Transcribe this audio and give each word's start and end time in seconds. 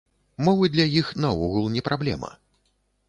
Мовы 0.47 0.69
для 0.75 0.87
іх 1.01 1.11
наогул 1.25 1.69
не 1.77 1.81
праблема. 1.91 2.31